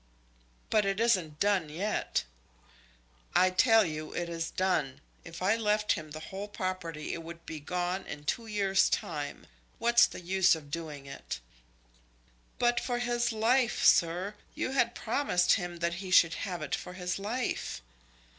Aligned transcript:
"But 0.71 0.83
it 0.83 0.99
isn't 0.99 1.39
done 1.39 1.69
yet?" 1.69 2.23
"I 3.35 3.51
tell 3.51 3.85
you 3.85 4.15
it 4.15 4.29
is 4.29 4.49
done. 4.49 4.99
If 5.23 5.43
I 5.43 5.55
left 5.55 5.91
him 5.91 6.09
the 6.09 6.19
whole 6.31 6.47
property 6.47 7.13
it 7.13 7.21
would 7.21 7.45
be 7.45 7.59
gone 7.59 8.07
in 8.07 8.23
two 8.23 8.47
years' 8.47 8.89
time. 8.89 9.45
What's 9.77 10.07
the 10.07 10.19
use 10.21 10.55
of 10.55 10.71
doing 10.71 11.05
it?" 11.05 11.39
"But 12.57 12.79
for 12.79 12.97
his 12.97 13.31
life, 13.31 13.85
sir! 13.85 14.33
You 14.55 14.71
had 14.71 14.95
promised 14.95 15.51
him 15.53 15.77
that 15.77 15.93
he 16.01 16.09
should 16.09 16.33
have 16.49 16.63
it 16.63 16.73
for 16.73 16.93
his 16.93 17.19
life." 17.19 17.83